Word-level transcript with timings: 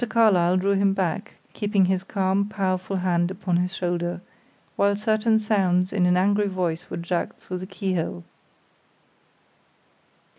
Carlyle 0.09 0.57
drew 0.57 0.71
him 0.73 0.93
back, 0.95 1.33
keeping 1.53 1.85
his 1.85 2.03
calm, 2.03 2.49
powerful 2.49 2.95
hand 2.95 3.29
upon 3.29 3.57
his 3.57 3.75
shoulder, 3.75 4.19
while 4.75 4.95
certain 4.95 5.37
sounds 5.37 5.93
in 5.93 6.07
an 6.07 6.17
angry 6.17 6.47
voice 6.47 6.89
were 6.89 6.97
jerked 6.97 7.39
through 7.39 7.59
the 7.59 7.67
keyhole. 7.67 8.23